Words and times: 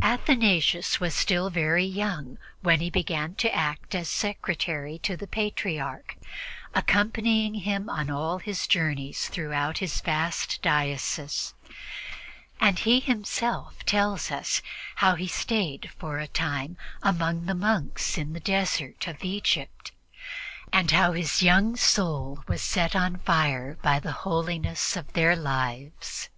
Athanasius 0.00 1.00
was 1.00 1.12
still 1.12 1.50
very 1.50 1.84
young 1.84 2.38
when 2.60 2.78
he 2.78 2.88
began 2.88 3.34
to 3.34 3.52
act 3.52 3.96
as 3.96 4.08
secretary 4.08 4.96
to 5.00 5.16
the 5.16 5.26
Patriarch, 5.26 6.14
accompanying 6.72 7.54
him 7.54 7.90
on 7.90 8.08
all 8.08 8.38
his 8.38 8.68
journeys 8.68 9.26
throughout 9.28 9.78
his 9.78 10.00
vast 10.00 10.62
diocese; 10.62 11.54
and 12.60 12.78
he 12.78 13.00
himself 13.00 13.84
tells 13.84 14.30
us 14.30 14.62
how 15.02 15.16
he 15.16 15.26
stayed 15.26 15.90
for 15.98 16.20
a 16.20 16.28
time 16.28 16.76
among 17.02 17.46
the 17.46 17.52
monks 17.56 18.16
in 18.16 18.34
the 18.34 18.38
desert 18.38 19.08
of 19.08 19.24
Egypt 19.24 19.90
and 20.72 20.92
how 20.92 21.10
his 21.10 21.42
young 21.42 21.74
soul 21.74 22.44
was 22.46 22.62
set 22.62 22.94
on 22.94 23.16
fire 23.18 23.76
by 23.82 23.98
the 23.98 24.12
holiness 24.12 24.96
of 24.96 25.12
their 25.14 25.34
lives. 25.34 26.28